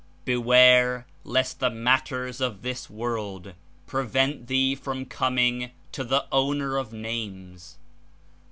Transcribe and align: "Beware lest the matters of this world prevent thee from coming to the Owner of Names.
"Beware 0.25 1.05
lest 1.23 1.59
the 1.59 1.69
matters 1.69 2.41
of 2.41 2.63
this 2.63 2.89
world 2.89 3.53
prevent 3.85 4.47
thee 4.47 4.73
from 4.73 5.05
coming 5.05 5.69
to 5.91 6.03
the 6.03 6.25
Owner 6.31 6.77
of 6.77 6.91
Names. 6.91 7.77